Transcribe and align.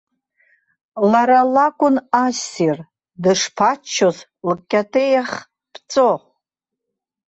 Лара 1.09 1.41
лакәын 1.53 1.95
ассир, 2.23 2.77
дышԥаччоз 3.21 4.17
лкьатеиах 4.49 5.31
ԥҵәо. 5.71 6.11